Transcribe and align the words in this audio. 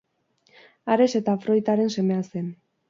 Ares 0.95 1.09
eta 1.21 1.37
Afroditaren 1.41 1.97
semea 1.99 2.29
zen. 2.33 2.55